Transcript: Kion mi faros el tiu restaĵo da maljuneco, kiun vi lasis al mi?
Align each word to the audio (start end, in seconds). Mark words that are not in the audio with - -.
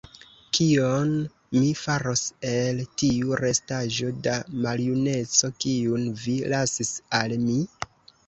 Kion 0.57 1.09
mi 1.57 1.67
faros 1.81 2.21
el 2.51 2.79
tiu 3.01 3.37
restaĵo 3.43 4.09
da 4.27 4.33
maljuneco, 4.63 5.49
kiun 5.65 6.07
vi 6.23 6.35
lasis 6.55 6.93
al 7.19 7.37
mi? 7.45 7.59